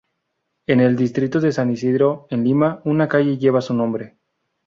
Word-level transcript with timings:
En 0.65 0.79
el 0.79 0.95
Distrito 0.95 1.39
de 1.39 1.51
San 1.51 1.69
Isidro 1.71 2.25
en 2.31 2.43
Lima 2.43 2.81
una 2.85 3.07
calle 3.07 3.37
lleva 3.37 3.61
su 3.61 3.75
nombre. 3.75 4.17